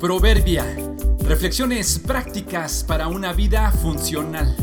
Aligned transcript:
Proverbia. 0.00 0.64
Reflexiones 1.28 1.98
prácticas 1.98 2.82
para 2.88 3.08
una 3.08 3.34
vida 3.34 3.70
funcional. 3.70 4.56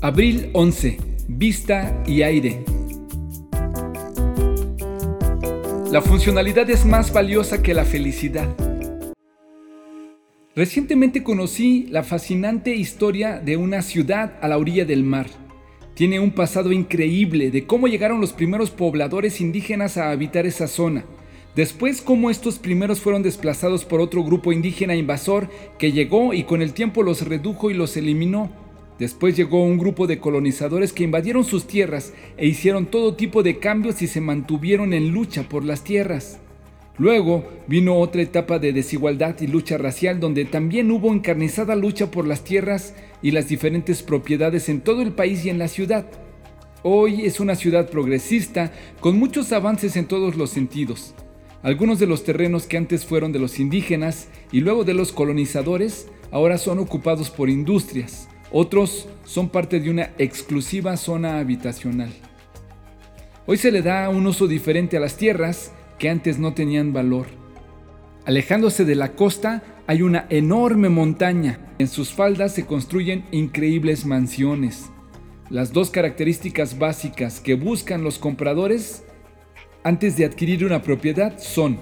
Abril 0.00 0.50
11. 0.52 0.98
Vista 1.26 2.00
y 2.06 2.22
aire. 2.22 2.64
La 5.90 6.00
funcionalidad 6.00 6.70
es 6.70 6.86
más 6.86 7.12
valiosa 7.12 7.60
que 7.60 7.74
la 7.74 7.84
felicidad. 7.84 8.48
Recientemente 10.54 11.24
conocí 11.24 11.88
la 11.90 12.04
fascinante 12.04 12.72
historia 12.76 13.40
de 13.40 13.56
una 13.56 13.82
ciudad 13.82 14.38
a 14.40 14.46
la 14.46 14.58
orilla 14.58 14.84
del 14.84 15.02
mar. 15.02 15.26
Tiene 15.94 16.20
un 16.20 16.30
pasado 16.30 16.70
increíble 16.70 17.50
de 17.50 17.66
cómo 17.66 17.88
llegaron 17.88 18.20
los 18.20 18.32
primeros 18.32 18.70
pobladores 18.70 19.40
indígenas 19.40 19.96
a 19.96 20.12
habitar 20.12 20.46
esa 20.46 20.68
zona 20.68 21.04
Después, 21.54 22.00
cómo 22.00 22.30
estos 22.30 22.58
primeros 22.58 23.00
fueron 23.00 23.22
desplazados 23.22 23.84
por 23.84 24.00
otro 24.00 24.24
grupo 24.24 24.52
indígena 24.52 24.96
invasor 24.96 25.50
que 25.78 25.92
llegó 25.92 26.32
y 26.32 26.44
con 26.44 26.62
el 26.62 26.72
tiempo 26.72 27.02
los 27.02 27.28
redujo 27.28 27.70
y 27.70 27.74
los 27.74 27.96
eliminó. 27.98 28.50
Después 28.98 29.36
llegó 29.36 29.62
un 29.62 29.78
grupo 29.78 30.06
de 30.06 30.18
colonizadores 30.18 30.94
que 30.94 31.04
invadieron 31.04 31.44
sus 31.44 31.66
tierras 31.66 32.14
e 32.38 32.46
hicieron 32.46 32.86
todo 32.86 33.16
tipo 33.16 33.42
de 33.42 33.58
cambios 33.58 34.00
y 34.00 34.06
se 34.06 34.22
mantuvieron 34.22 34.94
en 34.94 35.10
lucha 35.10 35.42
por 35.48 35.62
las 35.62 35.84
tierras. 35.84 36.38
Luego 36.96 37.44
vino 37.66 37.96
otra 37.98 38.22
etapa 38.22 38.58
de 38.58 38.72
desigualdad 38.72 39.36
y 39.40 39.46
lucha 39.46 39.76
racial 39.76 40.20
donde 40.20 40.46
también 40.46 40.90
hubo 40.90 41.12
encarnizada 41.12 41.74
lucha 41.74 42.10
por 42.10 42.26
las 42.26 42.44
tierras 42.44 42.94
y 43.20 43.32
las 43.32 43.48
diferentes 43.48 44.02
propiedades 44.02 44.70
en 44.70 44.80
todo 44.80 45.02
el 45.02 45.12
país 45.12 45.44
y 45.44 45.50
en 45.50 45.58
la 45.58 45.68
ciudad. 45.68 46.06
Hoy 46.82 47.26
es 47.26 47.40
una 47.40 47.56
ciudad 47.56 47.90
progresista 47.90 48.72
con 49.00 49.18
muchos 49.18 49.52
avances 49.52 49.96
en 49.96 50.06
todos 50.06 50.36
los 50.36 50.50
sentidos. 50.50 51.14
Algunos 51.62 52.00
de 52.00 52.06
los 52.06 52.24
terrenos 52.24 52.66
que 52.66 52.76
antes 52.76 53.06
fueron 53.06 53.30
de 53.30 53.38
los 53.38 53.60
indígenas 53.60 54.28
y 54.50 54.60
luego 54.60 54.82
de 54.82 54.94
los 54.94 55.12
colonizadores 55.12 56.08
ahora 56.32 56.58
son 56.58 56.80
ocupados 56.80 57.30
por 57.30 57.48
industrias. 57.48 58.28
Otros 58.50 59.08
son 59.24 59.48
parte 59.48 59.78
de 59.78 59.88
una 59.88 60.10
exclusiva 60.18 60.96
zona 60.96 61.38
habitacional. 61.38 62.12
Hoy 63.46 63.58
se 63.58 63.70
le 63.70 63.82
da 63.82 64.08
un 64.08 64.26
uso 64.26 64.48
diferente 64.48 64.96
a 64.96 65.00
las 65.00 65.16
tierras 65.16 65.72
que 65.98 66.10
antes 66.10 66.38
no 66.38 66.52
tenían 66.52 66.92
valor. 66.92 67.26
Alejándose 68.24 68.84
de 68.84 68.96
la 68.96 69.12
costa 69.12 69.62
hay 69.86 70.02
una 70.02 70.26
enorme 70.30 70.88
montaña. 70.88 71.60
En 71.78 71.86
sus 71.86 72.12
faldas 72.12 72.54
se 72.54 72.66
construyen 72.66 73.24
increíbles 73.30 74.04
mansiones. 74.04 74.90
Las 75.48 75.72
dos 75.72 75.90
características 75.90 76.78
básicas 76.78 77.40
que 77.40 77.54
buscan 77.54 78.02
los 78.02 78.18
compradores 78.18 79.04
antes 79.84 80.16
de 80.16 80.24
adquirir 80.24 80.64
una 80.64 80.82
propiedad 80.82 81.38
son 81.38 81.78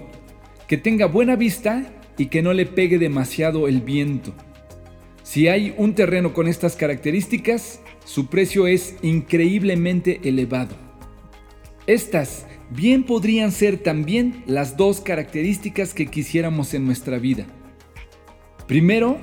que 0.67 0.77
tenga 0.77 1.05
buena 1.05 1.35
vista 1.35 1.83
y 2.17 2.27
que 2.27 2.41
no 2.41 2.53
le 2.53 2.65
pegue 2.65 2.97
demasiado 2.97 3.67
el 3.67 3.81
viento. 3.81 4.33
Si 5.23 5.47
hay 5.47 5.73
un 5.77 5.95
terreno 5.95 6.33
con 6.33 6.47
estas 6.47 6.75
características, 6.75 7.81
su 8.05 8.27
precio 8.27 8.67
es 8.67 8.95
increíblemente 9.01 10.21
elevado. 10.23 10.75
Estas 11.87 12.47
bien 12.69 13.03
podrían 13.03 13.51
ser 13.51 13.77
también 13.77 14.43
las 14.45 14.77
dos 14.77 15.01
características 15.01 15.93
que 15.93 16.07
quisiéramos 16.07 16.73
en 16.73 16.85
nuestra 16.85 17.19
vida. 17.19 17.45
Primero, 18.67 19.17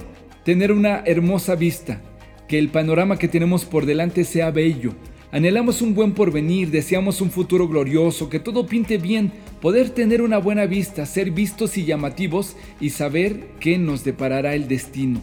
tener 0.44 0.72
una 0.72 1.02
hermosa 1.06 1.54
vista, 1.54 2.02
que 2.46 2.58
el 2.58 2.68
panorama 2.68 3.18
que 3.18 3.28
tenemos 3.28 3.64
por 3.64 3.86
delante 3.86 4.24
sea 4.24 4.50
bello, 4.50 4.94
Anhelamos 5.30 5.82
un 5.82 5.94
buen 5.94 6.12
porvenir, 6.12 6.70
deseamos 6.70 7.20
un 7.20 7.30
futuro 7.30 7.68
glorioso, 7.68 8.30
que 8.30 8.40
todo 8.40 8.66
pinte 8.66 8.96
bien, 8.96 9.30
poder 9.60 9.90
tener 9.90 10.22
una 10.22 10.38
buena 10.38 10.64
vista, 10.64 11.04
ser 11.04 11.32
vistos 11.32 11.76
y 11.76 11.84
llamativos 11.84 12.56
y 12.80 12.90
saber 12.90 13.50
qué 13.60 13.76
nos 13.76 14.04
deparará 14.04 14.54
el 14.54 14.68
destino. 14.68 15.20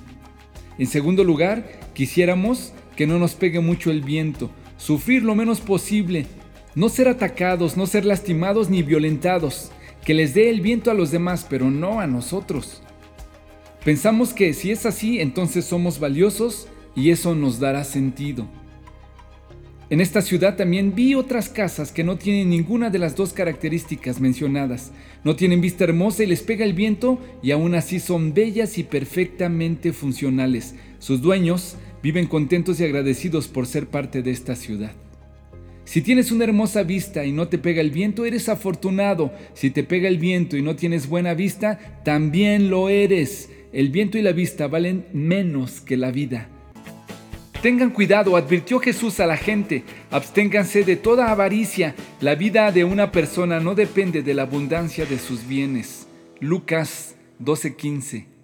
En 0.77 0.85
segundo 0.85 1.23
lugar, 1.23 1.79
quisiéramos 1.95 2.71
que 2.95 3.07
no 3.07 3.17
nos 3.17 3.33
pegue 3.33 3.61
mucho 3.61 3.89
el 3.89 4.01
viento, 4.01 4.51
sufrir 4.77 5.23
lo 5.23 5.33
menos 5.33 5.59
posible, 5.59 6.27
no 6.75 6.89
ser 6.89 7.07
atacados, 7.07 7.75
no 7.75 7.87
ser 7.87 8.05
lastimados 8.05 8.69
ni 8.69 8.83
violentados, 8.83 9.71
que 10.05 10.13
les 10.13 10.35
dé 10.35 10.51
el 10.51 10.61
viento 10.61 10.91
a 10.91 10.93
los 10.93 11.09
demás, 11.09 11.47
pero 11.49 11.71
no 11.71 11.99
a 11.99 12.05
nosotros. 12.05 12.83
Pensamos 13.83 14.33
que 14.33 14.53
si 14.53 14.69
es 14.69 14.85
así, 14.85 15.19
entonces 15.19 15.65
somos 15.65 15.99
valiosos 15.99 16.67
y 16.95 17.09
eso 17.09 17.33
nos 17.33 17.59
dará 17.59 17.83
sentido. 17.83 18.47
En 19.91 20.01
esta 20.01 20.23
ciudad 20.23 20.55
también 20.55 20.95
vi 20.95 21.13
otras 21.13 21.47
casas 21.47 21.91
que 21.91 22.03
no 22.03 22.17
tienen 22.17 22.49
ninguna 22.49 22.89
de 22.89 22.97
las 22.97 23.15
dos 23.15 23.33
características 23.33 24.19
mencionadas. 24.19 24.91
No 25.23 25.35
tienen 25.35 25.61
vista 25.61 25.83
hermosa 25.83 26.23
y 26.23 26.25
les 26.25 26.41
pega 26.41 26.65
el 26.65 26.73
viento 26.73 27.19
y 27.43 27.51
aún 27.51 27.75
así 27.75 27.99
son 27.99 28.33
bellas 28.33 28.79
y 28.79 28.83
perfectamente 28.83 29.93
funcionales. 29.93 30.73
Sus 30.97 31.21
dueños 31.21 31.75
viven 32.01 32.25
contentos 32.25 32.79
y 32.79 32.83
agradecidos 32.83 33.47
por 33.47 33.67
ser 33.67 33.85
parte 33.85 34.23
de 34.23 34.31
esta 34.31 34.55
ciudad. 34.55 34.91
Si 35.83 36.01
tienes 36.01 36.31
una 36.31 36.45
hermosa 36.45 36.81
vista 36.81 37.23
y 37.23 37.31
no 37.31 37.47
te 37.47 37.59
pega 37.59 37.79
el 37.79 37.91
viento, 37.91 38.25
eres 38.25 38.49
afortunado. 38.49 39.31
Si 39.53 39.69
te 39.69 39.83
pega 39.83 40.07
el 40.07 40.17
viento 40.17 40.57
y 40.57 40.63
no 40.63 40.75
tienes 40.75 41.07
buena 41.07 41.35
vista, 41.35 42.01
también 42.03 42.71
lo 42.71 42.89
eres. 42.89 43.51
El 43.71 43.89
viento 43.89 44.17
y 44.17 44.23
la 44.23 44.31
vista 44.31 44.67
valen 44.67 45.05
menos 45.13 45.79
que 45.79 45.95
la 45.95 46.09
vida. 46.09 46.49
Tengan 47.65 47.89
cuidado, 47.89 48.37
advirtió 48.37 48.79
Jesús 48.79 49.19
a 49.19 49.25
la 49.25 49.37
gente, 49.37 49.83
absténganse 50.11 50.83
de 50.83 50.97
toda 50.97 51.31
avaricia. 51.31 51.95
La 52.21 52.35
vida 52.35 52.71
de 52.71 52.83
una 52.83 53.11
persona 53.11 53.59
no 53.59 53.73
depende 53.73 54.21
de 54.21 54.35
la 54.35 54.43
abundancia 54.43 55.07
de 55.07 55.17
sus 55.17 55.47
bienes. 55.47 56.07
Lucas 56.39 57.15
12:15 57.39 58.34